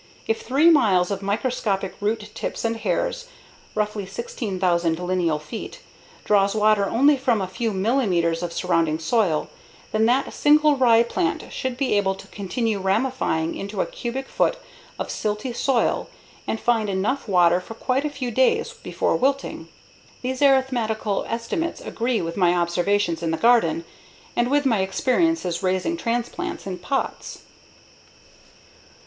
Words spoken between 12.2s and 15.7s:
continue ramifying into a cubic foot of silty